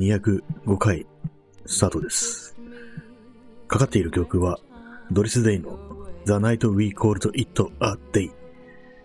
[0.00, 1.06] 第205回
[1.66, 2.56] スタートです。
[3.68, 4.58] かかっている曲は、
[5.10, 5.78] ドリス・デイの
[6.24, 8.30] The Night We Called It a Day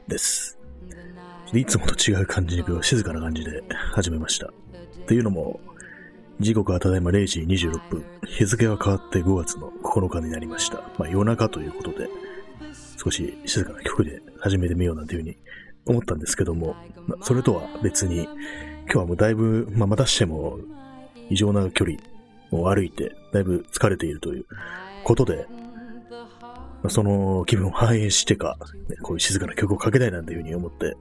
[0.08, 0.58] です。
[1.52, 3.62] いつもと違う感じに静かな感じで
[3.92, 4.54] 始めました。
[5.06, 5.60] というのも、
[6.40, 10.78] 時刻はただいま0時26分、日付は変わって5月の9日になりました。
[10.98, 12.08] まあ夜中ということで、
[12.96, 15.38] 少し静かな曲で始めてみようなんていうふうに
[15.88, 16.74] 思ったんですけども、
[17.06, 18.30] まあそれとは別に、
[18.86, 20.60] 今日はもうだいぶ、まあ、またしても
[21.30, 21.98] 異常な距離
[22.52, 24.46] を歩いて、だいぶ疲れているという
[25.04, 25.48] ことで、
[26.10, 28.58] まあその気分を反映してか、
[28.90, 30.96] ねこういう静かな曲をかけたいなんていうふうに思って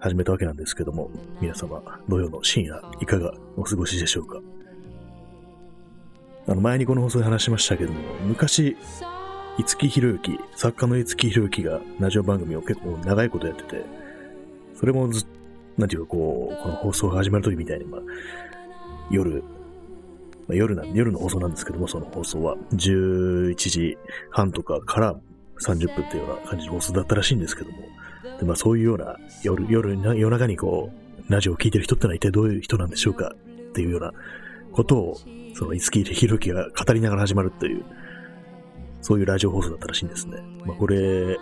[0.00, 4.40] 始めたわけなんですけども、皆様、土曜の深夜、いかがお過ごしでしょうか？
[6.46, 8.76] あの、前にこの放送で話しましたけども、昔、
[9.56, 13.84] 五木ひろゆき、作家の五木ひろゆきがラジオ番組を結構長いことやってて、
[14.74, 15.26] それもずっ
[15.76, 18.00] なんていうかこう、この放送が始まる時みたいに、まあ、
[19.10, 19.42] 夜、
[20.48, 23.98] まあ、夜な、夜の放送なんですけども、その放送は11時
[24.30, 25.16] 半とかから
[25.60, 27.78] 30分っていうような感じの放送だったらしいんですけども、
[28.38, 30.90] でまあそういうような夜、夜な、夜中にこ
[31.28, 34.12] う、ラジオを聞いてる人ってのは一体どういう人なんでしょうかっていうような
[34.72, 35.16] ことを、
[35.54, 37.84] その五木ひろきが語りながら始まるという、
[39.00, 40.38] そういうラジオ放送だったらしいんですね。
[40.66, 41.38] まあこれ、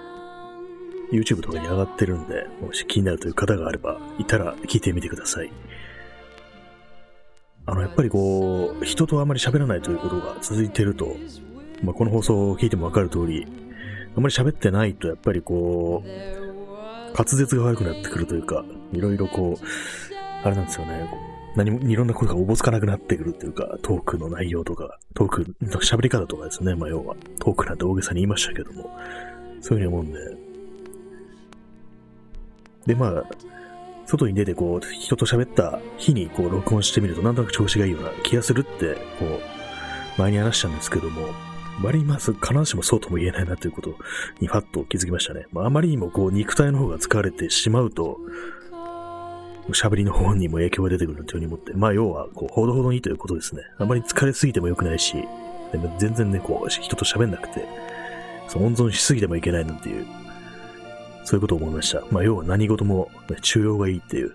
[1.12, 5.52] YouTube とかに上がってるんで、もし気になるという方があれば、いたら聞いてみてください。
[7.64, 11.16] あの、やっぱりこう、人とあまり喋らないということが続いてると、
[11.82, 13.46] まあ、この放送を聞いてもわかる通り、
[14.16, 16.08] あまり喋ってないと、やっぱりこう、
[17.16, 19.64] 滑舌が悪くなってくるというか、いろいろこう、
[20.44, 21.08] あれなんですよね、
[21.56, 28.98] 何も、いろんなことがおぼつかなくなってくるというか、トークの内容とか、トーク喋り方とかですね、まあ要は、トークなんて大げさに言いましたけども、
[29.60, 30.36] そういうふうに思うんで、
[32.86, 33.24] で、まあ、
[34.06, 41.28] 外に出てこう、人と喋った日にこう、録音してみると、なんとなく調子がいいような気がするって、こう、前に話したんですけども、
[41.82, 43.96] 割にまず必ずしもそうとも言えないなということ
[44.40, 45.46] にファッと気づきましたね。
[45.52, 48.18] まあ、あまりにもこう、肉体の方が疲れてしまうと、
[49.70, 53.62] 喋りの方にも影響が出てくるというふうに思って、まあ、要は、こう、ほどほどにということですね。
[53.78, 55.14] あまり疲れすぎても良くないし、
[55.70, 57.66] でも全然ね、こう、人と喋んなくて、
[58.48, 60.06] そう温存しすぎてもいけないなんていう、
[61.24, 62.02] そういうことを思いました。
[62.10, 64.34] まあ、要は何事も、ね、中庸がいいっていう、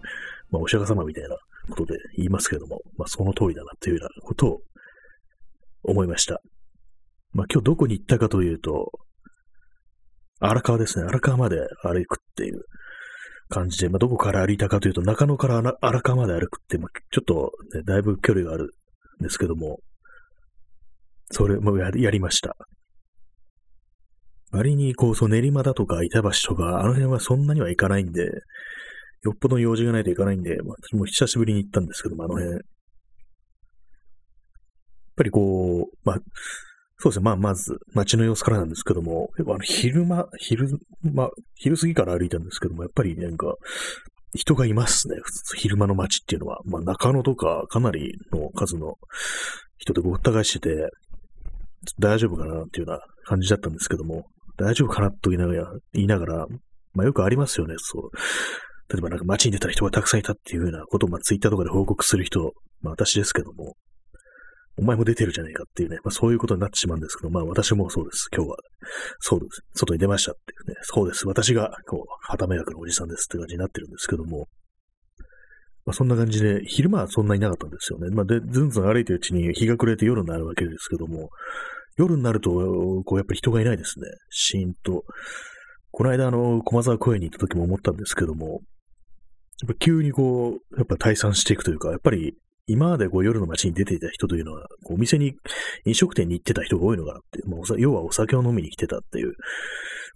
[0.50, 1.38] まあ、お釈迦様みたいな
[1.70, 4.62] ことで言いますけども、まあ、その通りだなっていうようなことを
[5.84, 6.42] 思いました。
[7.34, 8.92] まあ、今日どこに行ったかというと、
[10.40, 11.06] 荒川ですね。
[11.08, 12.62] 荒川まで歩くっていう
[13.50, 18.72] 感じで、まあ、どこから歩いたかというと、中野から荒川まで歩くって、まあ、ちょっと、ね、だいぶ距離がある
[19.20, 19.80] んですけども、
[21.32, 22.56] それもややりました。
[24.52, 28.24] 割に、こう、そう、練馬だとか板橋とか、あの辺はそんなには行かないんで、
[29.24, 32.52] よっぽど用事がないと行かないんで、私も久しぶりに行ったんですけども、あの辺。
[32.52, 32.62] やっ
[35.18, 36.20] ぱりこう、まあ、
[37.00, 40.68] そうですね、まあ、まず、街の様子からなんですけども、やっぱあの、昼間、昼、
[41.02, 43.56] まあ、昼過ぎから歩いたんですけども、やっぱりなんか、
[44.36, 45.16] 人がいますね。
[45.24, 46.60] 普通昼間の街っていうのは。
[46.66, 48.96] まあ、中野とか、かなりの数の
[49.78, 50.90] 人でごった返してて、
[52.00, 54.26] 大丈夫かなっていうような感じだったんですけども、
[54.58, 56.48] 大丈夫かなと言いながら、言いながら
[56.98, 58.12] まあよくありますよね、そう。
[58.92, 63.76] 例えばなんか街に出たら人がたくさんいたっていうようなことを、まあツイッターとかで報告する人、まあ私ですけども、
[64.80, 68.30] お前も出てるじゃないかっていうね、まあそういうことになってしまうんですけど、まあ私もそうです。
[68.36, 68.58] 今日は、
[69.20, 69.62] そうです。
[69.76, 71.28] 外に出ましたっていうね、そうです。
[71.28, 74.48] 私が、こう、旗迷惑のおじさんですって感じになってるんですけども、
[75.86, 78.10] まあそんな感じで、昼間はそんなになかったんですよね。
[78.10, 81.30] まあで、ずんずん歩いてるうちに日が暮れて夜になるわけですけども、
[81.98, 82.52] 夜になると、
[83.04, 84.08] こう、やっぱり人がいないですね。
[84.30, 85.04] シーンと。
[85.92, 88.62] この間、あの、駒沢公園に行った時も思ったんですけども、
[89.62, 92.36] やっぱ急にこう、やっぱ退散していくというか、やっぱり
[92.68, 95.34] 今までこう夜の街に出ていた人というのは、こうお店に、
[95.86, 99.34] 飲食店に行ってた人が多いのかなって、まあ、要はお酒を飲みに来てたっていう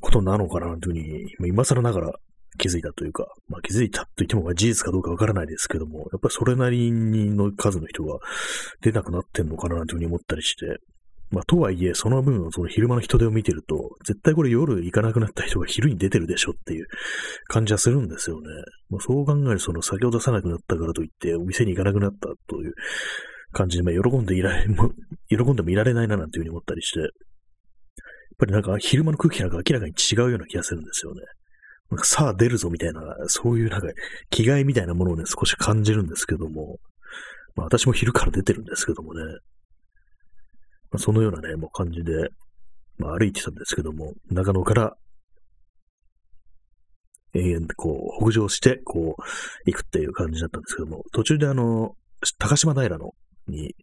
[0.01, 1.03] ことなのかなという
[1.39, 2.11] ふうに、今更ながら
[2.57, 8.19] 気づいたというか、まあ気づいたと言っても事実かどうかわからないですけども、やっぱりそれなりの数の人が
[8.81, 10.77] 出なくなってんのかなというふうに思ったりして、
[11.31, 16.87] まあ、とはいえ、その分、その昼間の人手を見てると、絶対これ夜行かなくなった人が昼に出てるでしょっていう
[17.47, 18.47] 感じはするんですよね。
[18.89, 22.73] まあ、そう考えると、その酒を出さなくなったからといって、お店に行かなくなったという
[23.53, 24.91] 感じで、まあ、喜んでいられ、も
[25.29, 27.09] 喜んでもいられないななんていうふうに思ったりして、やっ
[28.37, 31.21] ぱりなんか昼間の空気なんか明らかに違うような気がするんですよね。
[31.91, 33.87] なんかさあ出るぞみたいな、そういうなんか
[34.29, 36.79] 気概みたいなものをね、少し感じるんですけども、
[37.55, 39.21] まあ私も昼から出てるんですけどもね、
[40.97, 42.29] そのようなね、もう感じで、
[42.97, 44.95] まあ歩いてたんですけども、長野から
[47.33, 49.21] 永遠でこう、北上して、こう、
[49.65, 51.95] 行くっていう感じだったんですけども、途中であの、
[52.37, 53.13] 高島平の、
[53.47, 53.73] に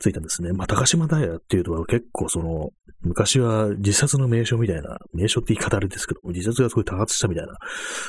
[0.00, 0.52] 着いたんですね。
[0.52, 2.70] まあ、高島平っていうと結構その、
[3.02, 7.54] 昔は自殺の名所みたいな、名所って言い方あれですけども、自殺がすごい多発したみたいな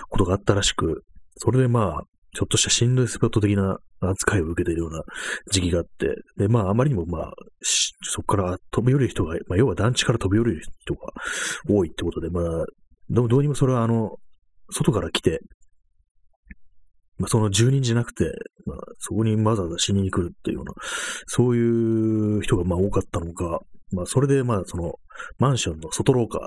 [0.09, 1.03] ことがあったらしく、
[1.37, 2.03] それでまあ、
[2.35, 5.01] ちょっとした心霊スポット的な扱いを受けているような
[5.51, 7.33] 時期があって、で、まあ、あまりにもまあ、
[8.03, 10.99] そこから飛び降りる人が、まあ、要は団地から飛び降りる人が
[11.69, 12.65] 多いってことで、まあ、
[13.09, 14.17] どうにもそれはあの、
[14.69, 15.39] 外から来て、
[17.17, 18.25] まあ、その住人じゃなくて、
[18.65, 20.73] まあ、そこにわざわざ死にに来るっていうような、
[21.27, 23.61] そういう人がまあ多かったのか、
[23.91, 24.95] まあ、それでまあ、その、
[25.39, 26.39] マンションの外廊下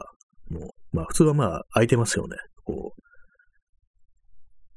[0.50, 2.36] の、まあ、普通はまあ、空いてますよね。
[2.64, 3.07] こう、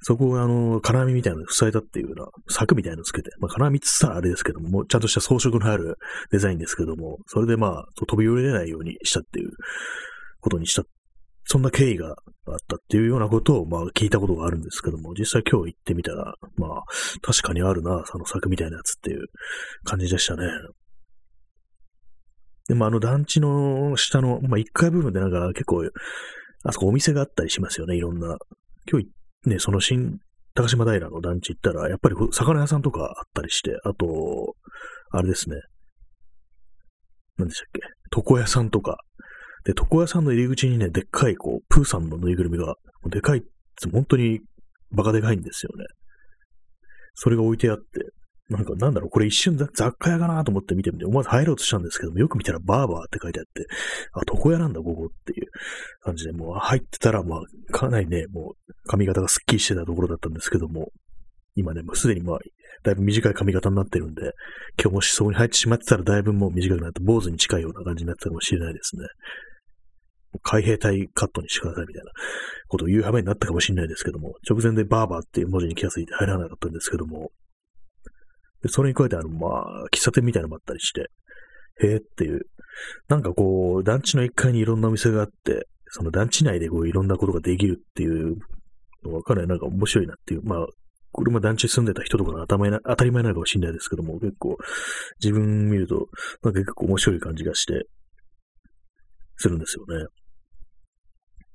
[0.01, 5.98] そこがあの、金網みたいなの塞いだっていうような、柵みたいなのつけて、まあ、金網って言ったらあれですけども、もうちゃんとした装飾のある
[6.31, 9.51] デザインですけども、それでまあ、飛び降りれないようにしたっていう
[10.42, 10.83] ことにした
[11.45, 12.15] そんな経緯があっ
[12.68, 16.83] たっていうようなことを、まあ、聞いたことがあるんですけども、実際今日行ってみたら、まあ、
[17.21, 19.25] 確かにあるな、その柵みたいなやつっていう
[19.83, 20.44] 感じでしたね。
[22.68, 25.83] でも、あの団地の下の、まあ、1階部分でなんか結構、
[26.63, 28.38] あそこお店があったりしますよね、いろんな。
[28.89, 29.07] 今日
[29.46, 30.20] ね、その新
[30.54, 34.56] 高島平の団地行ったら、やっぱり魚屋さんとかあったりして、あと、
[35.12, 35.56] あれですね。
[37.38, 37.82] 何でしたっけ？
[38.16, 38.98] 床屋さんとか、
[39.64, 42.76] で、床屋さんの入り口にね、でっかい、こう、プーさんのぬいぐるみが、
[43.10, 43.44] でかい、
[43.92, 44.42] 本当に
[44.92, 45.86] バカでかいんですよね。
[47.14, 47.84] それが置いてあって、
[48.51, 53.65] なんか、なんだろう、これ一瞬雑貨屋かなと思って見てみて、思わず入ろうとしたんですけども、よく見たらバーバーって書いてあって、
[54.13, 55.48] あ、床屋なんだ、ここっていう
[56.01, 60.92] 感じで、もう入ってたら、まあ、かなりね、もう髪型がスッキリしてたところだったんですけども、
[61.56, 62.39] 今ね、もうすでにまあ、
[62.83, 64.33] だいぶ短い髪型になってるんで、
[64.81, 69.03] 今日もしそこに入ってしまってたらだいぶもう短くなって、坊主に近いような感じになってたかもしれないですね。
[70.44, 72.12] 海兵隊カットにしてくださいみたいな
[72.68, 77.31] ことを言う羽目になったかもしれないですけども、直前でバーバーっていう文字に気がついて入らなかったんですけども、
[78.62, 81.10] でそれに加えて、あの、まあ、喫茶店みたいなのもあったりして、
[81.84, 82.42] へえっていう、
[83.08, 88.38] なんかこう、団地の1階にいろんなお店があって、その団地内でこういろんなことができるっていう
[89.04, 90.66] のがかなりなんか面白いなっていう、まあ、
[91.12, 92.58] これも団地住んでた人とかの当
[92.96, 94.58] たり前なのかもしれないですけども、結構
[95.22, 96.08] 自分見ると、
[96.44, 97.84] なんか結構面白い感じがして、
[99.38, 100.06] するんですよね。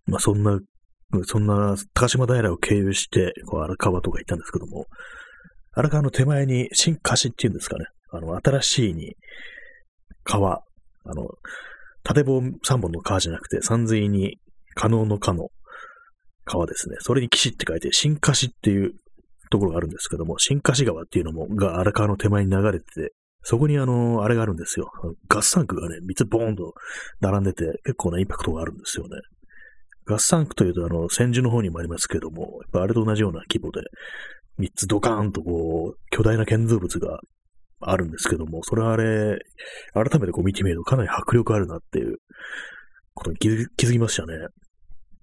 [0.07, 0.59] まあそんな、
[1.25, 4.87] そんな高島平を経由して、こう荒川とか行ったんですけども、
[5.77, 9.15] 荒川の手前に新河岸っていうんですかね、あの、新しいに
[10.25, 10.63] 川、
[11.05, 11.29] あの、
[12.03, 14.39] 縦棒3本の川じゃなくて、山水に
[14.75, 15.49] 可能の可の
[16.47, 16.97] 川ですね。
[17.01, 18.93] それに岸って書いて、新河岸っていう
[19.51, 23.13] ところがあるんですけども、新河岸川っていうのも、が荒川の手前に流れてて、
[23.43, 24.91] そこにあの、あれがあるんですよ。
[25.29, 26.73] ガスタンクがね、3つボーンと
[27.21, 29.11] 並んでて、結構なインパクトがあるんですよね。
[30.07, 33.83] ガスタンクというと、あの、戦時の方にもありますけども、やっぱあれと同じような規模で、
[34.59, 37.21] 3つドカーンとこう、巨大な建造物が
[37.81, 39.39] あるんですけども、それはあれ、
[39.93, 42.17] 改めてこう見てみるとかなり迫力あるなっていう
[43.15, 44.35] ことに気づきましたね。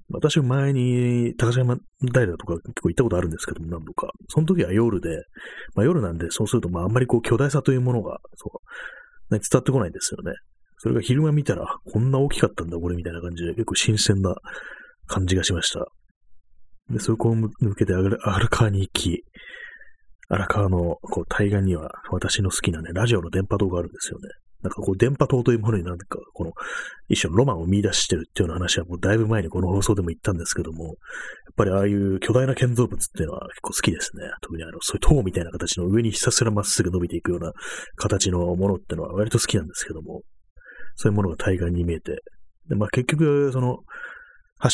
[0.09, 4.11] 私も前に高島平とか結構行ったことあるんですけども、何度か。
[4.27, 5.09] その時は夜で、
[5.75, 8.61] まあ夜なんで、そうするとまああんまりこう巨大さというものが、そ
[9.31, 10.33] う、ね、伝わってこないんですよね。
[10.77, 14.35] それが昼間見たら、こんな大きかったんだ、これみたいな感じで、結構新鮮な
[15.07, 15.87] 感じがしました。
[16.89, 18.17] で、そこを抜けて荒
[18.49, 19.23] 川に行き、
[20.29, 24.29] 荒川のこう対岸には私の好きなね、ラジオの電波塔があるんですよね。
[24.63, 26.53] なんかこう、電波塔というものになんか、この、
[27.09, 30.93] 一種のロマンを見出してるっていうような話はもうだいぶ前にこの放送でも言ったんですけども、やっ
[31.57, 34.23] ぱりああいう巨大な建造物っていうのは結構好きですね。
[34.41, 37.51] 特にあの、そういう塔みたいな形の上にひたすらまっすぐ伸びていくような
[37.97, 40.21] 形のものっていうのは割と好きなんですけども、
[40.95, 42.23] そういうものが対岸に見えて、
[42.69, 43.79] で、まあ結局、その、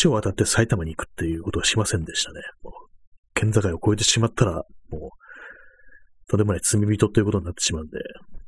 [0.01, 2.41] 橋を渡って埼玉に行くっていうことはしませんでしたね。
[2.63, 2.73] もう
[3.33, 5.09] 県境を越えてしまったら、もう、
[6.29, 7.97] とてもない罪人ということになってしまうんで、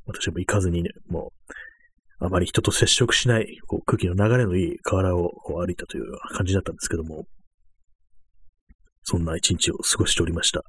[0.06, 1.32] 私も行かずにね、も
[2.20, 6.04] う、あまり人と接触しない、こう空気の流れのいい河原を歩いたという
[6.36, 7.26] 感じだったんですけども、
[9.04, 10.62] そんな一日を過ごしておりました。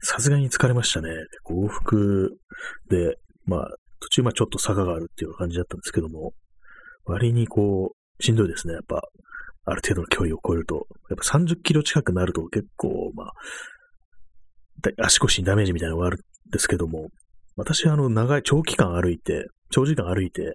[0.00, 1.08] さすがに疲れましたね。
[1.48, 2.36] 往復
[2.90, 3.16] で、
[3.46, 3.68] まあ、
[4.00, 6.32] 途中まあちょっと坂があるっていう感じだったんですけども、
[7.04, 8.74] 割にこう、しんどいですね。
[8.74, 9.02] やっぱ、
[9.64, 13.32] ある程度の距離を超えると、やっぱ30キロ近くなると結構、まあ、
[15.04, 17.08] 足腰にダメージみたいなのがあるんですけども、
[17.56, 20.54] 私はあの、長い、長期間歩いて、長時間歩いて、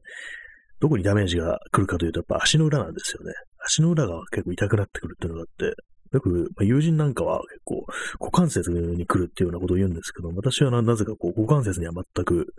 [0.79, 3.33] どこにダメージが来るかというと、やっぱ足の裏なんですよね。
[3.65, 5.75] 足の裏が結構痛くなってくるっていうのがあって、
[6.13, 7.85] よく、まあ、友人なんかは結構
[8.19, 12.53] 股関節に来るっていうようなことを言うんですけど、私はなぜかこう股関節には全く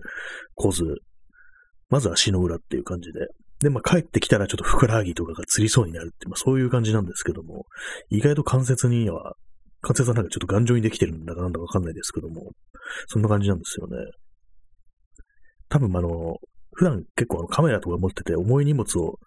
[0.54, 0.84] 来ず、
[1.88, 3.28] まず足の裏っていう感じで、
[3.60, 7.66] で、まあ、帰ってきたらちょっとふくらはぎとかがつりそうになるって、まあ、そういう感じなんですけども、
[8.10, 9.34] 意外と関節には、
[9.80, 12.52] 関節はなんかちょっと頑丈にできてるんだかなんだかわかんないですけども、
[13.06, 13.96] そんな感じなんですよね。
[15.68, 16.36] 多分、あの、
[16.78, 19.18] 普段結構あのカメラとか持ってて重い荷物を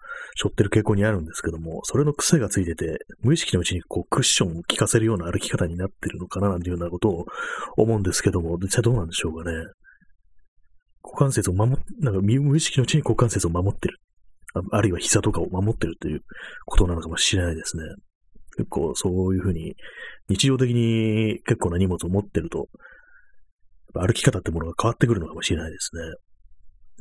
[0.42, 7.26] 背負ってる傾向にあるんですけども、それの癖がついてて、無意識のうちにこうクッションを効かせるような歩き方になってるのかななんていうようなことを
[7.76, 9.58] 思うんですけども、実際どうなんでしょうかね。
[11.04, 13.98] 股関節を守、なんか無意識のうちに股関節を守ってる
[14.54, 14.82] あ。
[14.82, 16.22] るいは膝とかを守ってるという
[16.66, 17.84] ことなのかもしれないですね。
[18.58, 19.76] 結構そういうふうに、
[20.30, 22.68] 日常的に結構な荷物を持ってると、
[23.94, 26.02] 歩き方ってものが変わってくるのかもしれないですね。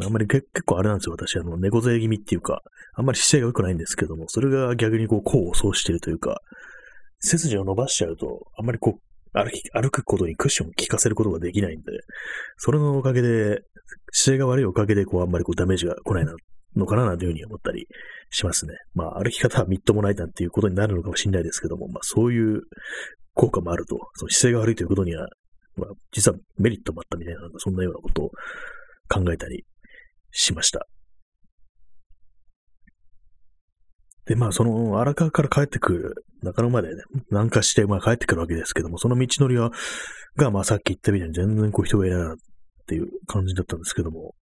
[0.07, 2.63] あんまり結構あれなんですよ、私、あの、猫背気味っていうか、
[2.95, 6.41] あんまり姿勢が良くないんですけども、それが逆にこう、功を奏しているというか、
[7.19, 11.93] 背筋を伸ばしちゃうと、あんまりこう、歩き、歩くことにクッションを効かせることができないんで、
[12.57, 13.61] それのおかげで、
[14.13, 16.35] 姿勢が悪いおかげで、こう、あんまりこう、ダメージが来ないな
[16.77, 17.87] のかな、なんていうふうに思ったり
[18.31, 18.75] しますね。
[18.95, 22.63] まあ、歩き方はみっともないなんていうことになるのかもしれないですけども、まあ、そういう
[23.35, 25.29] 効果もあると、その姿勢が悪いということには、
[25.77, 28.31] まあ、実はメリットもあったみたいな、そんなようなことを
[29.09, 29.65] 考えたり
[30.31, 30.87] しました。
[34.27, 39.73] で、まあ、その荒川から帰ってくる、中野までね、南下して、まあ帰ってくるわけですけども、その道のりは、
[40.37, 42.37] が、まあさっき言ったみたいに全然こう人がいないなっ
[42.87, 44.35] ていう感じだったんですけども、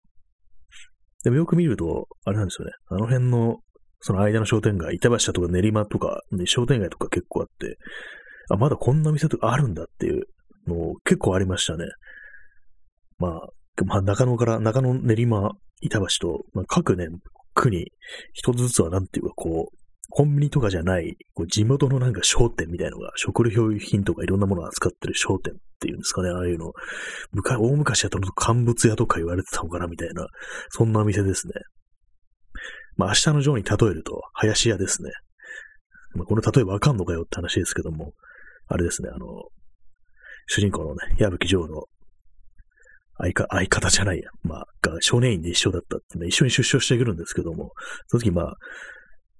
[1.24, 3.58] でもよく見ると、あれなんですよね、あの辺の、
[4.00, 7.78] その間の商店街、板橋とか練馬とか、ね、商店街とか結構あって、
[8.50, 10.24] あ、まだこんな店とかあるんだっていう
[10.66, 11.84] の結構ありましたね。
[13.18, 13.48] まあ、
[13.84, 17.08] まあ、中野から、中野練馬、板橋と、まあ、各ね、
[17.54, 17.90] 区に
[18.32, 19.76] 一つずつはなんていうかこう、
[20.10, 26.72] コンビニとかじゃない、こう地元のなんか商店みたいのが、食料品とかいろんなものを扱ってる商店っていうんですかね、ああいうの。
[27.32, 30.26] 昔、大昔やったの乾物屋とか言われてたのかなみたいな、
[30.70, 31.54] そんなお店ですね。
[32.96, 35.10] まあ明日のジョーに例えると、林屋ですね。
[36.14, 38.12] まあこの例えわかんのかよって話ですけども、
[38.66, 39.26] あれですね、あの、
[40.48, 41.84] 主人公のね、矢吹城の
[43.18, 47.72] 相か相方じゃないや、まあ、が少年院で一緒だったってね、一緒に出所してくるんですけども、
[48.06, 48.56] その時まあ、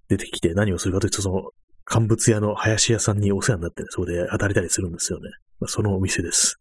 [0.09, 1.43] 出てきて何をするかというと、その、
[1.85, 5.31] 乾物屋の林屋さんにお世話になって、ね、そこで働いたりするんですよね。
[5.61, 6.57] まあ、そのお店です。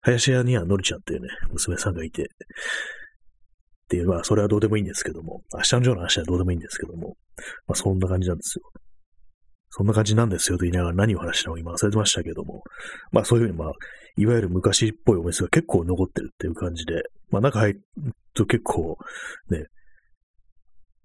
[0.00, 2.26] 林屋にはのりちゃんっていうね、娘さんがいて、っ
[3.88, 7.16] ていう、まあ、それはどうでもいいんですけども、明日のジョーの話はどうでもいいんですけども、
[7.66, 8.64] まあ、そんな感じなんですよ。
[9.70, 12.62] そんな感じなんですよと言いながら何を話したのか今忘れてましたけども、
[13.12, 13.72] まあそういうふうにまあ、
[14.16, 17.82] いわゆる昔っぽいお店が結構残ってるっていう感じで、まあ中入る
[18.34, 18.96] と結構
[19.50, 19.66] ね、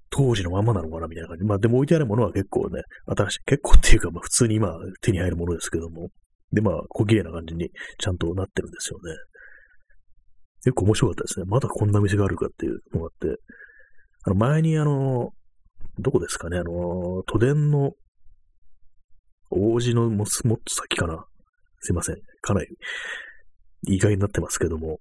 [0.09, 1.43] 当時のままなのかなみたいな感じ。
[1.43, 6.09] まあでも置いてあるものは結構ね、新しい、結構っていうかまあ普通に今手に入るものですけども、
[6.53, 7.69] でまあ小綺麗な感じに
[7.99, 9.11] ちゃんとなってるんですよね。
[10.63, 11.45] 結構面白かったですね。
[11.47, 13.41] まだこんな店があるかっていうのがあって、
[14.25, 15.31] あの前にあの、
[15.99, 17.91] どこですかね、あの、都電の
[19.49, 20.33] 王子のもっと
[20.69, 21.25] 先かな。
[21.81, 22.15] すいません。
[22.41, 22.67] かなり
[23.87, 24.99] 意外になってますけども。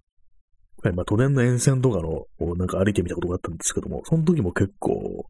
[0.83, 5.25] はい、まあ、都電の沿線とかの、なんか歩いてみたことがあったんですけども、その時も結構、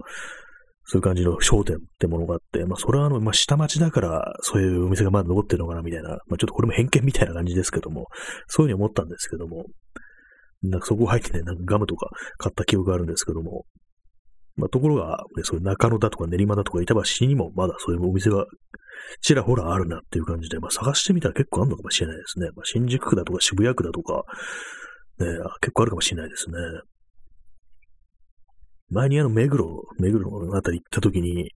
[0.93, 8.09] そういう感じの商店ってものがあって、まあ、それはあの、まあ、下町だから、そういうお店がまだ残ってるのかな、みたいな、まあ、ちょっとこれも偏見みたいな感じですけども、
[8.47, 9.65] そういうふうに思ったんですけども、
[10.63, 13.65] なんかそこ入ってね、なんかガムとか買った記憶があるんですけども、
[14.57, 18.45] まあ、ところが、ね、そういう中野だとか練馬だとか板橋にもまだそういうお店が
[19.23, 22.49] ちらほらあるなっていう感じで、まあ、探してみたら結構あるのかもしれないですね。
[22.55, 24.25] まあ、新宿区だとか渋谷区だとか、
[25.21, 25.27] ね、
[25.63, 26.55] 結構あるかもしれないですね。
[28.93, 31.51] 前にあの、目黒、目黒のあたり行った時に、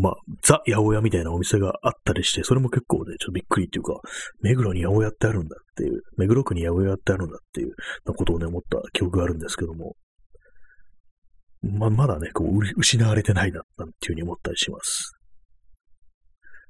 [0.00, 4.00] まあ、ザ・八百屋みたいなお店があったりして、それも結構ね、ちょっとびっくりっていうか、
[4.40, 7.74] 目黒に八百屋ってあるんだっていう、目黒区に八百屋ってあるんだっていう
[8.06, 9.96] なことをね、思った記憶があるんですけども、
[11.62, 15.12] ま、まだね、こう、失われてないな、なんていうふうに思ったりします。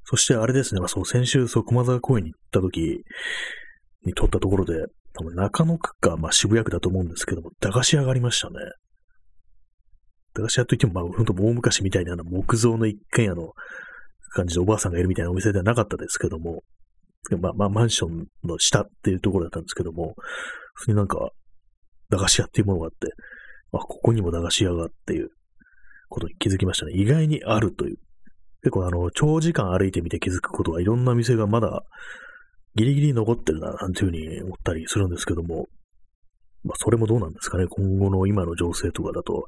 [0.05, 3.05] そしてあれですね、まあ、そう、先週、そう、駒沢公園に行った時
[4.05, 4.75] に撮ったところで、
[5.15, 8.55] 多分中野区か、まあ、渋谷区だと思うんですけども、駄菓子屋がありましたね。
[10.35, 13.53] 駄菓子屋といっても、まあ、ほんと大昔みたいな木造の一軒家の
[14.35, 16.63] 感じでおばあさんがいるみたいなお店ではなかったですけども、
[17.41, 20.15] まあ、まあ、マンションの下っていうところだったんですけども、
[20.75, 21.31] 普通になんか、
[22.11, 22.97] 駄菓子屋っていうものがあって、
[23.73, 25.31] あ、ここにも駄菓子屋がっていう
[26.09, 26.93] ことに気づきましたね。
[26.95, 27.97] 意外にあるという。
[28.63, 31.83] 結構あの、長時間歩いてみて気づくことはいろんな店がまだ
[32.75, 35.67] ギリギリ残ってるな、なんていうふうに思ったりするんですけども、
[36.65, 37.67] まあ、それもどうなんですかね。
[37.69, 39.47] 今後の今の情勢とかだと、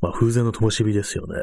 [0.00, 1.34] まあ、風前の灯火ですよね。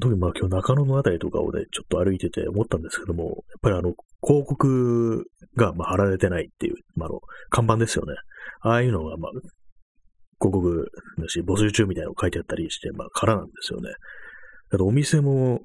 [0.00, 5.24] 特にまあ今日中野のあたりとかをね、ちょっと歩いてて思ったんですけども、やっぱりあの、広告
[5.56, 8.14] がまあ貼られてないっていう、まあ、あの、看板ですよね。
[8.60, 9.32] ああいうのがまあ、
[10.40, 10.86] 広告
[11.18, 13.90] だし、募集中みたいなの書いてあったりして、まあ、空なんですよね。
[14.70, 15.60] だからお店も、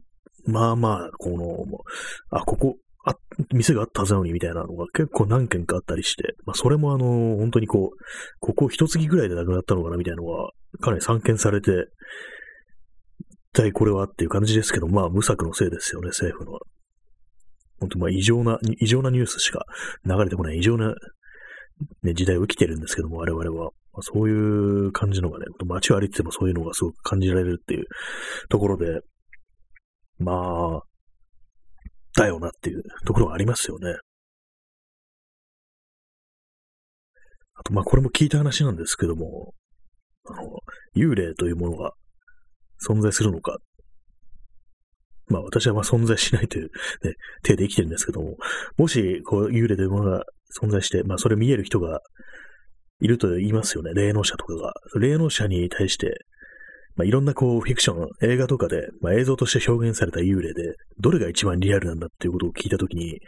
[0.48, 2.76] まあまあ、この、あ、ここ、
[3.06, 3.16] あ、
[3.54, 7.98] 店があったはずなのにみたいなのが結構何件かあったりして、まあそれもあの、本当にこう、
[8.40, 10.50] ここ一月ぐらいで亡くなったのかなみたいなのが、
[10.82, 11.72] かなり散見されて、
[13.54, 16.60] 一体これはっていう感じですけど、まあ、無策のせいですよね、政府のは。
[17.80, 19.66] 本当まあ、異常な、異常なニュースしか
[20.06, 20.94] 流れてこない、異常な、
[22.04, 23.72] ね、時代を生きてるんですけども、我々は。
[23.94, 27.86] まあ、そういう感じのがね、街を歩いててもそういうのがすごく感じられるっていう
[28.50, 29.00] ところで、
[30.20, 30.82] まあ、
[32.16, 33.96] だよなっていうところがありますよね。
[37.56, 39.54] あと、まあ、これも聞いた話なんですけども、
[40.28, 40.60] あの、
[40.96, 41.92] 幽霊というものが
[42.88, 43.58] 存在するのか。
[45.28, 46.70] まあ私はまあ存在しないという、
[47.04, 48.36] ね、手で生きてるんですけども、
[48.78, 50.24] もしこう幽霊というものが
[50.62, 52.00] 存在して、まあそれ見える人が
[53.00, 54.74] いると言いますよね、霊能者とかが。
[55.00, 56.26] 霊能者に対して、
[56.96, 63.20] まあいろんなこうフィクション、映画とかで、まあ映像として表現された幽霊で、どれが一番リアルなんだっていうことを聞いたときに、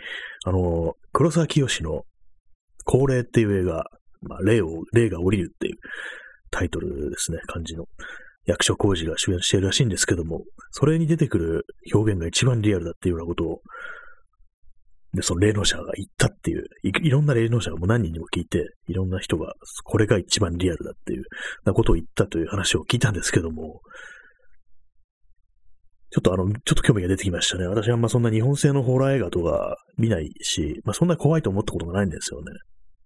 [0.45, 2.03] あの、黒沢清の
[2.85, 3.85] 高齢っていう映画、
[4.21, 5.75] まあ霊を、霊が降りるっていう
[6.51, 7.85] タイトルですね、漢字の。
[8.47, 13.61] 役所工事が主演しているらしいんですけども、それに出てくる表現が一番リアルだっていうようなことを、
[15.17, 21.23] で、その霊能者が言ったっていうい、いろんな霊能者がもう何人にも聞いて、いろんな人が、これが一番リアルだっていう
[21.65, 23.81] なことを言ったという話を聞いたんですけども、
[26.09, 27.67] ちょっとあの、ちょっと興味が出てきましたね。
[27.67, 32.51] 私はあんまそんな日本製のホラー映画とか見ないし、まあそんな怖いと思ったことがないんですよね。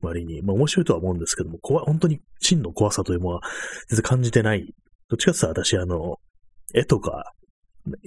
[0.02, 0.42] 割に。
[0.44, 3.42] まあ面白いとは思うんですけども、怖本当に真の怖さというのは
[3.90, 4.72] 全然感じてない
[5.12, 6.16] どっちかって言ったら私、あの、
[6.74, 7.34] 絵とか、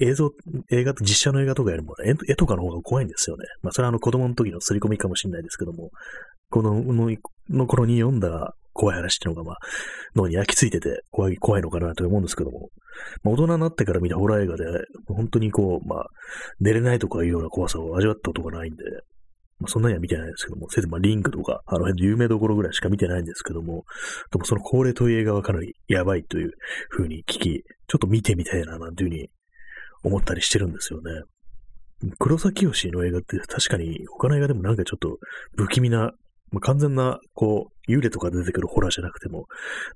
[0.00, 0.30] 映像、
[0.70, 1.94] 映画と実写の映画とかよりも、
[2.28, 3.44] 絵とかの方が怖いんですよね。
[3.62, 5.90] まあ、それはあの子供の時の刷り込みかもしれないですけども、
[6.50, 7.10] この、の
[7.50, 9.58] の頃に読んだ怖い話っていうのが、まあ、
[10.16, 12.68] 脳に焼き付いてて怖い、怖いのかなと思うんですけども、
[13.22, 14.64] まあ、大人になってから見たホラー映画で、
[15.06, 16.06] 本当にこう、まあ、
[16.60, 18.84] 寝れないとかいうような怖さを味わったことがないんで、
[19.60, 23.84] まあ、そんなには見てないですけども、せいぜいまあリンクとか、あの辺の有名どころぐらいしか見てないんですけども、
[24.32, 26.50] でもその恒例という映画はかなりやばいという
[26.90, 29.28] 風に聞き、ちょっと見てみたいななんていう風に
[30.04, 31.10] 思ったりしてるんですよね。
[32.18, 35.18] 黒崎義の映画って確かに他の映画でもなんかちょっと
[35.56, 36.12] 不気味な、
[36.50, 39.46] まあ、完全なこう幽霊とか出てくるホラーじゃなくても、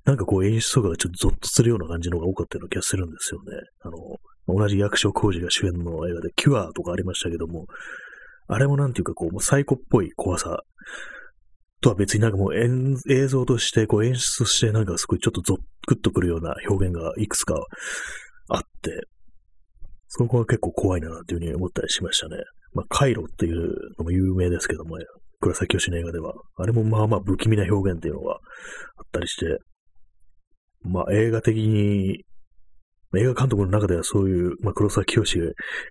[0.05, 3.51] なんかこう演出とかがちょっとゾッとするような感じの方が多かったような気がするんですよね。
[3.81, 3.95] あの、
[4.47, 7.67] 同じ役所広司が主演の映画でキュアとかありましたけども、
[8.47, 10.63] あれもなんていうかこう、もうサイコっぽい怖さ
[11.81, 17.55] とは別になんかもう映像として、こう演出としてなんかすごいちょっとゾックッとくるような表現がいくつか
[18.49, 19.03] あって、
[20.09, 22.35] そこは結構怖いなっていうふうに思ったりしましたね。
[22.73, 24.97] まあ、カイロっていうのも有名ですけども、
[25.39, 26.33] 黒崎義の映画では。
[26.57, 28.39] あれもまあまあ不気味な表現っていうのがあっ
[29.11, 29.59] たりして、
[30.83, 32.25] まあ映画的に、
[33.17, 35.39] 映画監督の中ではそういう、まあ黒崎義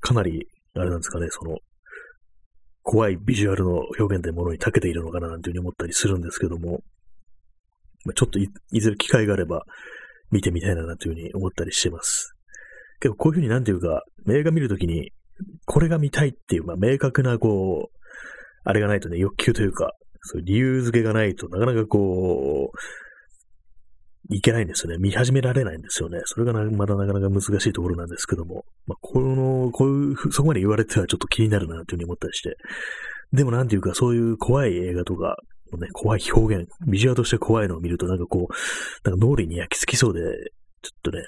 [0.01, 1.57] かなり、あれなんですかね、その、
[2.83, 6.81] 怖いビジュアルの表現でものに長けているのかななんていうふうに思ったりするんですけども、
[8.05, 9.63] まあ、ちょっといずれ機会があれば
[10.31, 12.35] 見てみたいなというふうに思ったりしてます。
[13.01, 15.13] 結構こういうふうになんていうか、映画見るときに、
[15.67, 17.99] これが見たいっていう、まあ、明確なこう、
[18.65, 22.79] あれがないとね、欲求というか、そういう理由付けがないとなかなかこう、
[24.31, 24.99] いけないんですよね。
[24.99, 26.21] 見始められないんですよね。
[26.25, 28.65] それがまだなかなか難しいところなんですけども。
[28.87, 32.57] まあ、この、こういう、そこまで言われてはちょっと気になるなというふうに思ったりして。
[33.33, 35.37] でもなんていうか、そういう怖い映画とか、
[35.79, 41.23] ね、怖い表現、ビジュアルとして怖いのを見るとなんかこう、なんか脳裏に焼き付きそうで、ちょっとね、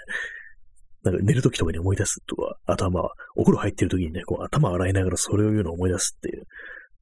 [1.03, 3.03] なんか寝るときとかに思い出すとか、あとはまあ、
[3.37, 6.45] お風呂入ってるときにね、こう頭洗いながらそれを言うのを思い出すっていう、っ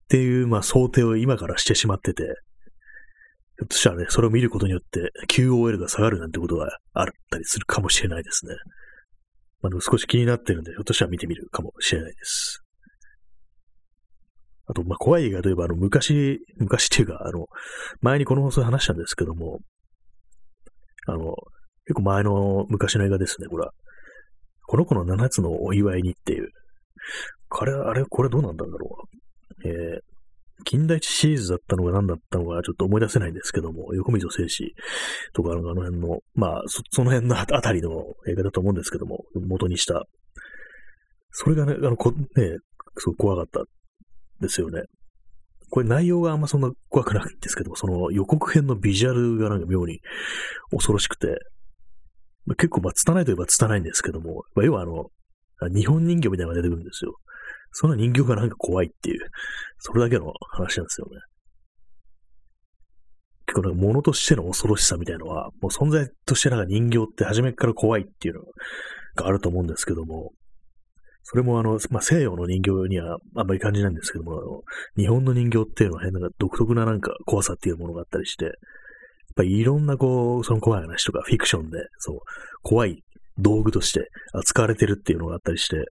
[0.09, 8.55] ていう、まあ想定を今からしてしまってて、ひょっとしたらね、それを見ることによって QOL が下がるなんてことがあったりするかもしれないですね。
[9.61, 12.63] まあ、でも少し気になってるんで、ひょっとしたら見てみるかもしれないです。
[14.69, 17.47] あと、まあ、怖い映画といえば、あの、昔、昔っていうか、あの、
[18.01, 19.61] 前にこの放送で話したんですけども、
[21.07, 21.35] あの、
[21.87, 23.73] 結構前の昔の映画ですね、これは。
[24.69, 26.51] この子の7つのお祝いにっていう。
[27.49, 29.09] あれ、あれ、これどうなんだろ
[29.65, 29.69] う。
[29.69, 34.69] えー、近代一シリーズだったのが何だったのかちょっと思い出せないんですけども、横溝静止
[35.33, 37.91] とかあの辺の、まあそ、その辺のあたりの
[38.29, 40.05] 映画だと思うんですけども、元にした。
[41.31, 42.19] それがね、あの、こね、
[42.99, 43.63] すごい怖かった
[44.43, 44.83] ですよね。
[45.71, 50.01] これ内容があんまそんな怖くないんですけども、その予告編のビジュアルがなんか妙に
[50.71, 51.39] 恐ろしくて、
[52.49, 55.07] ま結構まあ、拙いといえば拙いんですけども、まあ、要はあの、
[55.75, 57.15] 日本人形みたいなのが出てくるんですよ。
[57.73, 59.21] その人形がなんか怖いっていう、
[59.79, 61.21] それだけの話なんですよね。
[63.47, 68.41] 結構なんか物としての恐ろしさみたいのは、もう存在としてなんか人形って初めから怖いっていうの
[69.17, 70.33] があると思うんですけども、
[71.23, 74.63] それもあの、まあ、西洋の人形にはあんまり感じないんですけども、あの
[74.97, 78.53] 日本の人形っていうのは変な独特ななんか怖さっていうものがあったりして、
[79.39, 82.19] ぱりいろんなこう、その怖い話とかフィクションで、そう、
[82.63, 83.03] 怖い
[83.39, 85.87] 道具として扱われてるっていうのがあったりして、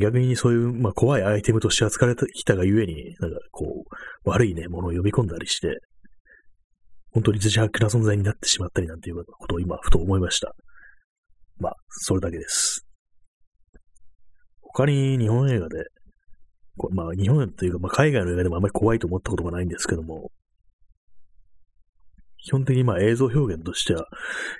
[0.00, 3.84] 逆にそういう、まあ、怖いアイテムとして扱われてきたがゆえに、なんかこ
[4.24, 5.80] う、悪いね、ものを呼び込んだりして、
[7.12, 10.54] 本当に自白な存在になってしまったりなんていうことを今、ふと思いました。
[11.58, 12.86] まあ、それだけです。
[14.62, 15.84] 他に日本映画で、
[16.92, 20.30] まあ日本というか、まあ海外の映画でもあんまり怖いと思ったことがないんですけども、
[22.44, 24.06] 基本的にまあ映像表現としては、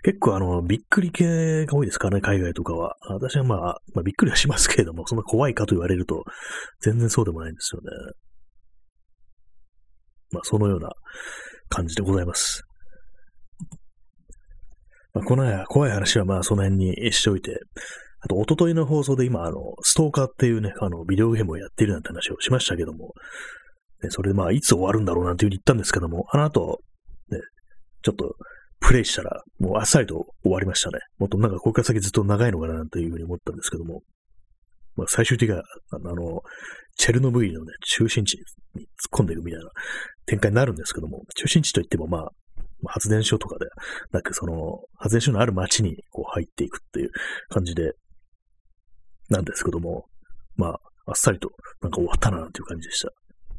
[0.03, 2.97] 結構あの、びっくり系が多いですからね、海外とかは。
[3.09, 3.59] 私はまあ、
[3.95, 6.25] まあ、びっくりはしますけれども、そんな怖いかと言われると、
[6.81, 7.89] 全然そうでもないんですよね。
[10.33, 10.91] まあ、そのような
[11.69, 12.63] 感じでございます。
[15.13, 17.59] まあ、この怖い話はまあ、その辺にしておいて、
[18.23, 23.15] あと、おとといの放送で今、あの、ストーカーっていうね、あの、ビデオゲームをやっているなんて話をしましたけども、
[24.03, 26.81] ね、それでまあ、いつ終わるんだろうなんていうふうに言ったんですけども、あの後、
[28.03, 28.35] ちょっと、
[28.81, 30.99] プレイしたら、もうあっさりと終わりましたね。
[31.19, 34.03] もっとなんかここから先ずっと長いのかななんていうふうに思ったんですけども、
[34.97, 36.43] まあ、最終的には、あの、
[36.97, 38.35] チェルノブイリのね、中心地
[38.75, 39.71] に突っ込んでいくみたいな
[40.27, 42.31] 展開になるんですけども、中心地といってもまあ、
[42.87, 43.67] 発電所とかで
[44.13, 47.11] なく、その、発電所のある街にこう入っていくっていう
[47.49, 47.93] 感じで、
[49.29, 50.07] なんですけども、
[50.57, 53.11] まあ、あっさりとなんか終わったなっていう感じでした。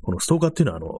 [0.01, 0.97] このストーカーっていうのはあの、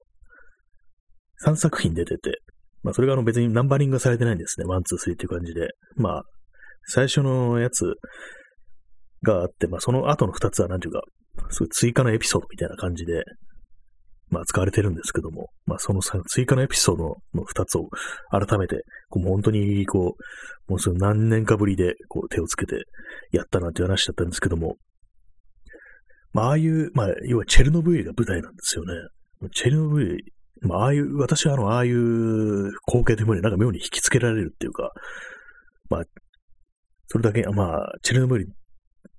[1.45, 2.39] 3作品出てて、
[2.83, 4.65] まあそれがあの別にナンバリングされてないんですね。
[4.65, 5.69] one、two、three っていう感じで。
[5.95, 6.23] まあ、
[6.87, 7.95] 最初のやつ
[9.23, 11.01] があって、まあその後の2つはなんていうか、
[11.49, 13.23] すごい追加のエピソードみたいな感じで、
[14.29, 17.89] まあ使われてるんですけども、まあその追加のエピソードの2つを
[18.31, 22.85] 改めて、こう本当にこう、もうすぐ何年かぶりでこう手をつけて
[23.31, 24.77] やったなという話だったんですけども、
[26.33, 28.93] まあああいう、まあ要はチェルノブイリが舞台なんですよね。
[29.53, 34.91] チェルノブイリ、まあああいう、私はあの、ああいう光景というものになんか妙に引きつけられるっていうか、
[35.89, 36.03] まあ、
[37.07, 38.51] それだけ、まあ、チェルノブイリ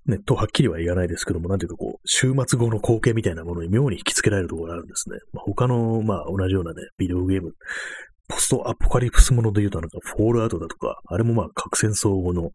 [0.06, 5.18] ね、とはっきりは言わないですけども、なんていうかこう、週末後の光景みたいなものに妙に引きつけられるところがあるんですね。
[5.32, 7.52] まあ、他の、まあ、同じようなね、ビデオゲーム、
[8.28, 12.50] ポストアポカリプスもので言うと、なんか、フォールアウトだとか、あれもまあ、核戦争後の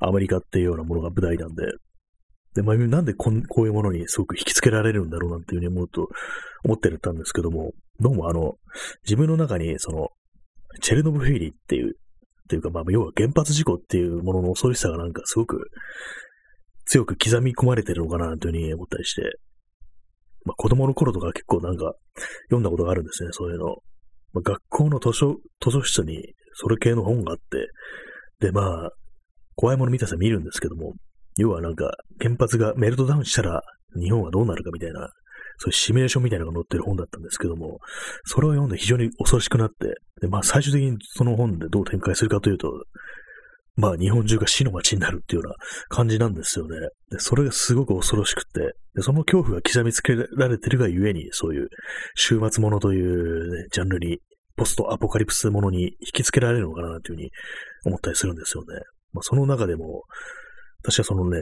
[0.00, 1.64] アメリカっていうようなものが舞台なんで、
[2.54, 6.08] で、まあ、なんでこんこういうものにすごく引きつけられるんだろうなんていうふうに思うと、
[6.64, 8.54] 思ってたんですけども、どうもあの、
[9.04, 10.08] 自分の中に、その、
[10.80, 15.70] チェルノブフィリっていう、っていうか、まあ、要は原発事故っていうものの恐ろしさがなんかすごく
[16.86, 19.22] 強く刻み込まれてるのかなというふうに思ったりして、
[20.44, 21.94] まあ、子供の頃とか結構なんか
[22.48, 23.66] 読んだことがあるんですね、そういうの。
[24.32, 27.68] まあ、学校の図書、図書室にそれ系の本があって、
[28.40, 28.90] で、まあ、
[29.54, 30.94] 怖いもの見たさ見るんですけども、
[31.38, 33.62] 要はなんか原発がメルトダウンしたら
[33.98, 35.08] 日本はどうなるかみたいな、
[35.58, 37.78] そういうシミュレーションみたいなのが載ってる本だったんですけども、
[38.24, 42.70] それを読んで非常に恐ろしくなって、で、まあ最終的にその本でどう展開するかというと、
[43.76, 45.56] まあ日本中が死の街になるっていうような
[45.88, 46.76] 感じなんですよね。
[47.10, 51.68] で、それがすごく恐ろしくて、でその恐怖が刻みつけられてるがゆえに、そういう
[52.16, 54.18] 終末ものという、ね、ジャンルに、
[54.56, 57.30] ポストアポカリプスものに引きつけられるのかなというふうに
[57.84, 58.80] 思ったりするんですよね。
[59.12, 60.04] まあその中でも、
[60.84, 61.40] 私はそのね、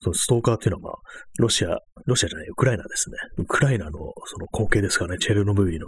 [0.00, 0.92] そのストーカーっていうのは、まあ、
[1.38, 3.16] ロシア、ロシアじゃない、ウクライナですね。
[3.38, 5.86] ウクライナのその光景ですからね、チェルノブイリの。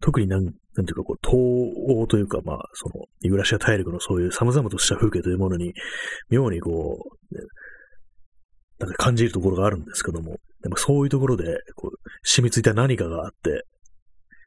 [0.00, 0.52] 特になん、なん
[0.86, 1.36] ていうか、こう、東
[2.02, 5.72] 欧というか、まあ、その、ユーラシア大陸のそういう様々とした風景というものに、
[6.30, 6.98] 妙にこ
[7.30, 7.40] う、ね、
[8.78, 13.64] なんか感じるところがあるんですけども、でもそういうところで、こう、染みついた何かがあって、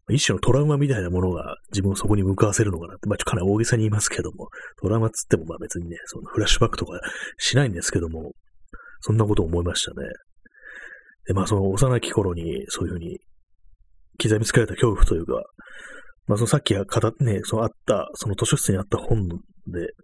[0.10, 4.50] 一種のトラウマみたいなものが自分をそこに向かわせるのかなって、まあ、かなり大げさに言いますけども、
[4.82, 7.00] トラウマっつってもまあ別にね、そのフラッシュバックとか
[7.38, 8.32] しないんですけども、
[9.02, 10.08] そんなことを思いましたね。
[11.28, 13.20] で、まあその幼き頃にそういうふうに
[14.22, 15.44] 刻みつかれた恐怖というか、
[16.28, 19.36] まあそのさっき語ってね、そのあった、その図書室にあった本で、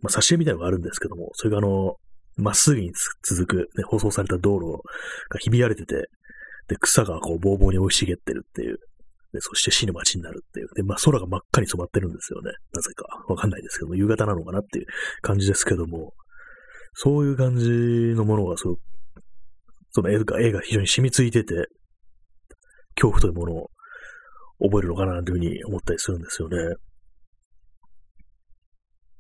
[0.01, 1.95] まあ挿絵みたいなのがあるんですけども、それがあの、
[2.37, 2.91] まっすぐに
[3.23, 4.83] 続く、ね、舗装された道路
[5.29, 6.09] がひび割れてて、
[6.67, 8.77] で、草がこう、ぼうぼうに生い茂ってるっていう。
[9.33, 10.67] で、そして死の街になるっていう。
[10.75, 12.51] で、まあ空が真っ赤に染まってるんですよね。
[12.73, 13.05] なぜか。
[13.27, 14.85] わかんないですけども、夕方なのかなっていう
[15.21, 16.13] 感じですけども、
[16.93, 17.69] そういう感じ
[18.15, 18.79] のものがすごく、
[19.91, 21.67] その絵が、絵が非常に染みついてて、
[22.95, 23.69] 恐怖というものを
[24.59, 26.57] 覚えるのかなというふうに思ったりするんですよね。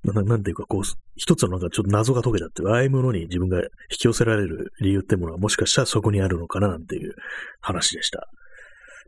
[0.03, 0.81] ななんていうか、こう、
[1.15, 3.67] 一つのなんかちょっと謎が解けたっていう、ああいうものに自分が引
[3.99, 7.13] き寄せられる理由ってものはもしかしたらそこにあるのかななんていう
[7.59, 8.27] 話でした。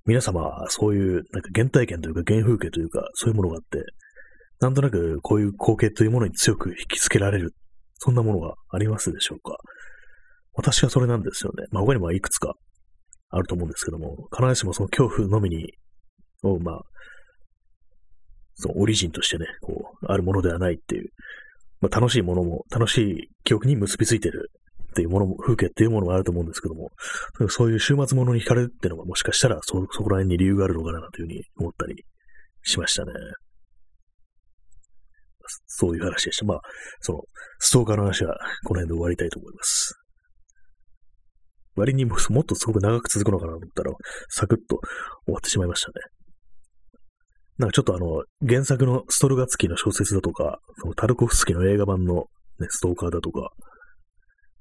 [0.06, 3.84] 皆様はそういうなんか原体験というか原風景というかそういうものがあって、
[4.60, 7.54] なんとなくこういう光景というものに強く引きつけられる、
[8.00, 9.56] そんなものがありますでしょうか？
[10.60, 11.66] 私はそれなんですよね。
[11.72, 12.54] まあ他にもいくつか
[13.30, 15.74] あると思うんですけども、必ずしもその恐怖のみに、
[16.44, 16.82] をまあ、
[18.56, 21.10] そのオリジンとしてね、こう、あるものではないっていう、
[21.80, 24.52] まあ楽しいものも、楽しい記憶に結びついてる
[24.92, 26.90] っていうものも、風景っていうものもあると思うんですけども、
[27.48, 32.04] そういう週末ものに惹かれるっていうのがもしかしたらそ、そこら辺に理由があるのかなというふうに思ったり
[32.64, 33.14] しましたね。
[35.68, 36.46] そういう話でした。
[36.46, 36.62] まあ、
[37.00, 37.22] その、
[37.60, 39.99] ストーカーの話はこの辺で終わりたいと思います。
[41.80, 43.92] 割にもっとすごく長く続くのかなと思ったら、
[44.30, 44.80] サクッと
[45.26, 45.94] 終わってしまいましたね。
[47.58, 52.26] なんかちょっとあの、原作のストルガツキーの小説だとか、そのタルコフスキの映画版の、
[52.60, 53.50] ね、ストーカーだとか、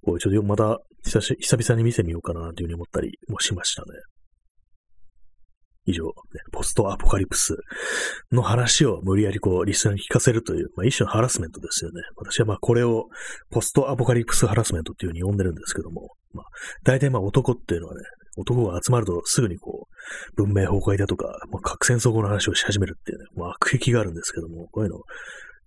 [0.04, 3.88] こうちょっとまた久し久々に見てみようかなというふうに思ったりもしましたね。
[5.88, 6.12] 以上、ね、
[6.52, 7.56] ポストアポカリプス
[8.30, 12.02] の話を無理やりこう、リスナーに聞かせるという、まあ、一種のハラスメントですよね。
[12.16, 13.06] 私はまあこれを
[13.50, 16.46] ポストアポカリプスハラスメントっていうふうに呼んでるんですけども、まあ、
[16.84, 18.00] 大体まあ男っていうのはね、
[18.38, 19.88] 男が集まるとすぐにこ
[20.36, 25.00] う、文明崩壊だとか、まあ、核戦争後の話をし始めるっていうね、まあ、悪癖があるんですけども、こういうの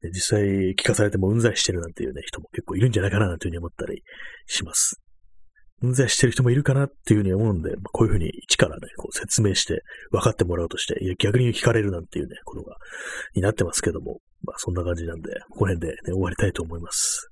[0.09, 4.01] 実際聞かされてもうんざりしてるなんていうね、人も結構いるんじゃないかななんていうふうに思ったり
[4.47, 4.99] します。
[5.83, 9.81] うんざりしてる人もいるかなっていうふうに思うんで、まあ、こういうふうに一からね、こう説明して
[10.11, 12.75] 分かってもらおうとして、いや逆に聞かれるなんていうね、ことが、
[13.35, 17.29] になってますけども、まあそんな感じなんで、この辺でね、終わりたいと思います。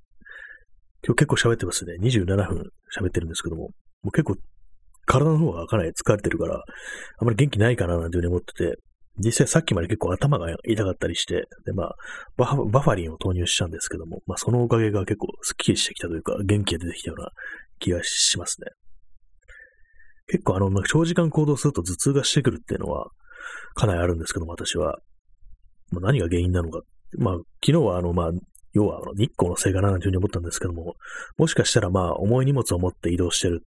[1.05, 1.93] 今日結構喋ってますね。
[2.01, 3.69] 27分喋ってるんですけども、
[4.03, 4.35] もう結構
[5.05, 8.77] 体の方がかなり疲れてるから、あまり元気ないかななんていうふうに思ってて、
[9.17, 11.95] 実際さっきまで結構頭が痛かったりして、で、まあ、
[12.37, 17.29] バファリンを投入したんですけども、まあ、そのおかげが結構スッキリしてきたというか、元気が出てきたような
[17.79, 18.67] 気がしますね。
[20.27, 23.09] 結構あの、長時間行動すると頭痛がしてくるっていうのは、
[23.73, 24.99] かなりあるんですけども、私は。
[25.91, 26.81] まあ、何が原因なのか。
[27.17, 27.33] まあ、
[27.65, 28.31] 昨日はあの、まあ、
[28.73, 30.95] 要は日光のせいかなというふうに思ったんですけども、
[31.37, 33.63] もしかしたらまあ、重い荷物を持って移動してる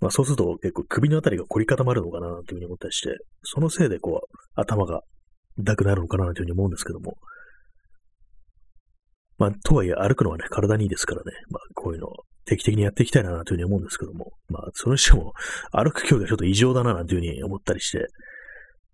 [0.00, 5.00] まあそうすると結構首のあたりが凝り固まるのかなというふうに思ったりして、そのせいでこう頭が
[5.58, 7.14] 痛くなるのかなというふうに思うんですけども。
[9.38, 12.12] まあとはいえ歩くのはね、体にいいですからね、まあこういうのを
[12.46, 15.32] 定期的にやっていきたいなというふうに思うんですけども、まあそれにしても
[15.72, 18.06] 歩く距離がちょっと異常だなというふうに思ったりして、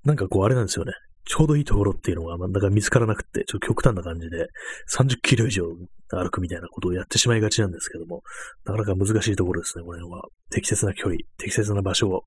[0.04, 0.92] なんかこうあれなんですよね。
[1.24, 4.48] ちょうどいいところっていうのが、なんだか見つからなくて、ちょっと極端な感じで、
[4.96, 5.64] 30キロ以上
[6.11, 8.22] 歩くみたいなことをやってしまいがちなんですけども、
[8.64, 10.22] なかなか難しいところですね、これは。
[10.50, 12.22] 適切な距離、適切な場所を、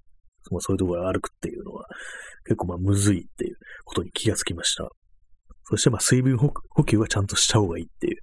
[0.60, 1.86] そういうところを歩くっていうのは、
[2.45, 4.88] 結構まあむずいっていうことに気がつきました。
[5.63, 6.51] そしてまあ水分補
[6.86, 8.17] 給はちゃんとした方がいいっていう。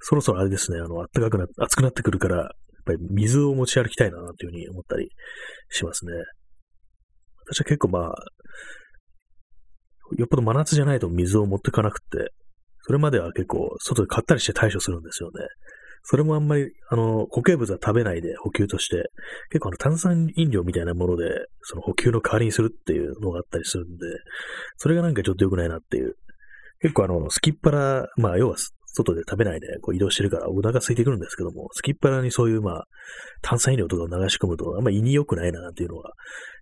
[0.00, 2.48] そろそろあれですね、あの、暖かくな、暑くなってくるから、やっ
[2.86, 5.10] ぱり水を持ち歩きたいな、というふうに思ったり
[5.68, 6.12] しますね。
[7.46, 8.14] 私は結構まあ、
[10.16, 12.32] よっぽど真夏じゃないと水を持ってかなくて、
[12.82, 15.46] それまでは結構外で買ったりして対処するんですよね。
[16.02, 19.10] それもあんまり、あの、固形物は食べないで補給として、
[19.50, 21.26] 結構あの炭酸飲料みたいなもので、
[21.62, 24.06] その補給の代わりにするっていうのがあったりするんで、
[24.76, 26.16] それがなんかちょっと良くないなっていう。
[26.80, 28.56] 結構あの、すきっ腹、まあ要は
[28.92, 32.84] 外で食べないでこう移動してるからお腹空いてくるんですけども、すきっ腹にそういうまあ
[33.42, 36.10] 炭酸飲料とかを流し込むとあんま胃に良くないなっていうのが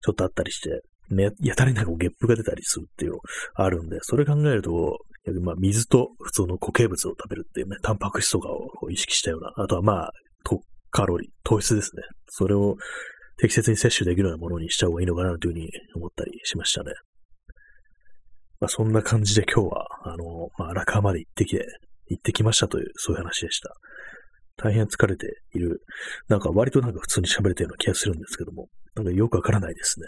[0.03, 3.19] ちょっとあったりして、ね、やたらになんかゲップが出たりするっていうの
[3.55, 4.99] あるんで、それ考えると、
[5.43, 10.12] まあ、水と普通の固形物を食べるっていうね、タンパク質とかを意識したような、あとはまあ、
[10.91, 12.03] カロリー、糖質ですね。
[12.27, 12.77] それを
[13.37, 16.93] 適切に摂取できるようなものにした方がいいのかなというふうに思ったりしましたね。
[18.61, 21.67] まあ、そんな感じで今日は、あの、まあ、荒川まで行ってきて、
[22.09, 23.75] 行ってきましたという、そういう話でした。
[24.57, 25.83] 大変疲れている。
[26.29, 30.07] なんか割となんか普通に喋れたような気がするんですけども、なんかよくわからないですね。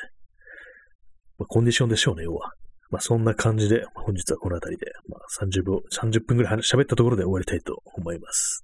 [1.38, 2.52] まあ、コンディションでしょうね、要は。
[2.90, 8.62] まあ、そんな感じで、本日はこの辺りで、まあ、30秒、30分くらい喋ったところで終わりたいと思います。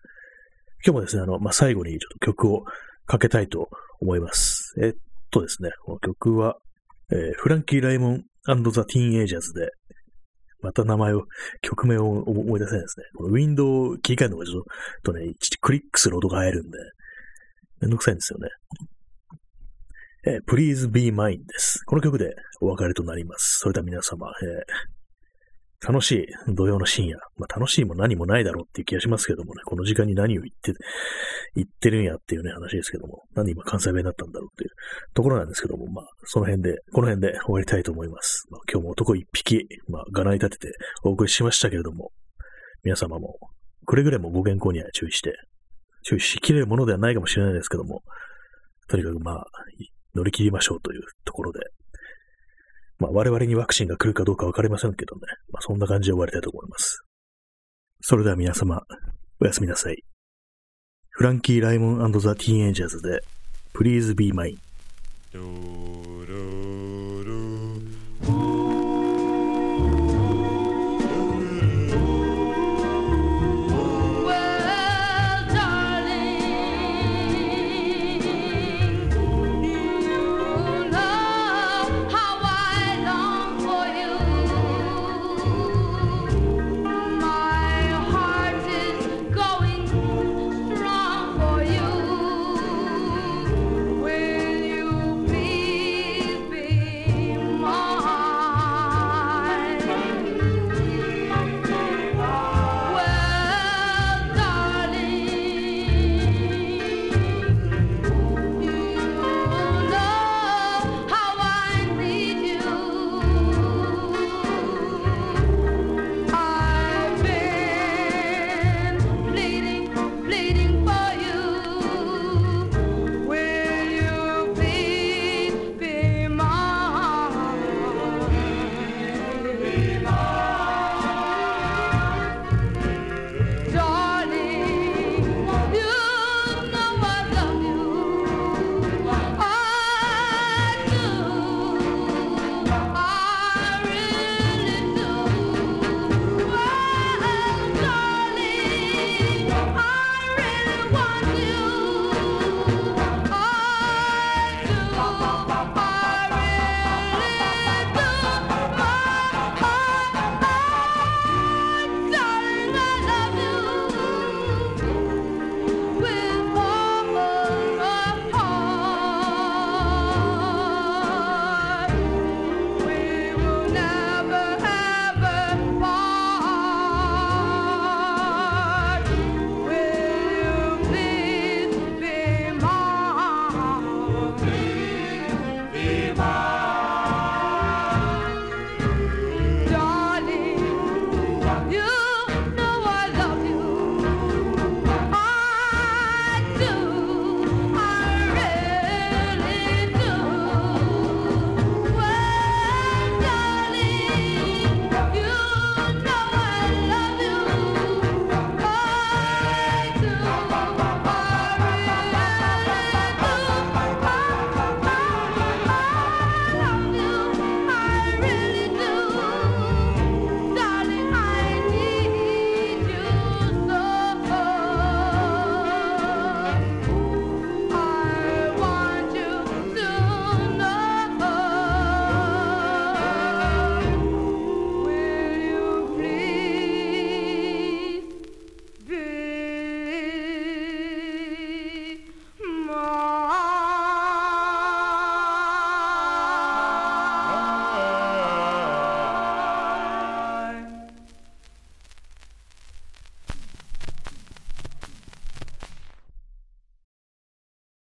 [0.85, 2.65] 今日もですね、あの、まあ、最後にちょっと曲を
[3.07, 3.69] かけたいと
[4.01, 4.75] 思います。
[4.83, 4.93] えっ
[5.31, 6.57] とですね、この曲は、
[7.13, 8.25] えー、フランキー・ライモン
[8.73, 9.71] ザ・ティーン・エイジャーズで、
[10.67, 11.27] また名前を、
[11.63, 13.07] 曲名を思い出せないですね。
[13.15, 14.63] このウィンドウを切り替えるのがちょっ
[15.05, 16.79] とね、クリックする音が入るんで、
[17.81, 18.49] めんどくさいんですよね。
[20.27, 21.85] えー、Please Be Mine です。
[21.87, 23.61] この曲でお別れとなります。
[23.61, 24.96] それでは皆様、えー、
[25.85, 27.19] 楽しい土曜の深夜。
[27.37, 30.73] まあ、楽しいも何もないだろうっていう気がしますけどもね、この時間に何を言って、
[31.55, 34.71] 言ってるんやっていうね、話ですけども、なんで今関西弁だったんだろうっていう
[35.15, 38.47] ところなんですけども、まあ、その辺で、この辺で終わりたいと思います。
[38.51, 40.73] まあ、今日も男一匹、まあ、がない立てて
[41.05, 42.11] お送りしましたけれども、
[42.83, 43.39] 皆様も、
[43.85, 45.35] くれぐれもご健康には注意して、
[46.03, 48.03] 注意しきれるものではないかもしれないですけども、
[48.89, 49.45] とにかくまあ、
[50.15, 51.61] 乗り切りましょうというところで、
[52.99, 57.03] まあ我々にワクチンが来るかどうかわかりませんけどね、まあそんな感じで終わりたいと思います。
[58.01, 58.83] それでは皆様、
[59.41, 60.03] おやすみなさい。
[61.11, 63.23] フランキー・ライモンザ・ティーンエイジャーズで
[63.75, 64.59] Please Be Mine。